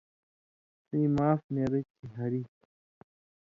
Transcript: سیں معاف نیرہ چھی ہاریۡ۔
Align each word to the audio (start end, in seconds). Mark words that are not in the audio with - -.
سیں 0.87 1.07
معاف 1.15 1.39
نیرہ 1.53 1.79
چھی 1.89 2.05
ہاریۡ۔ 2.15 2.45